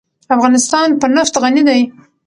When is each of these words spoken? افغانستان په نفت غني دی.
افغانستان 0.35 0.87
په 0.99 1.07
نفت 1.15 1.33
غني 1.41 1.61
دی. 1.69 1.81